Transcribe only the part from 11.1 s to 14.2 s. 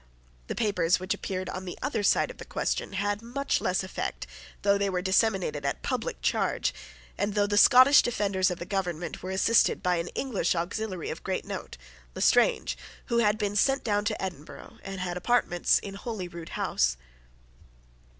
of great note, Lestrange, who had been sent down to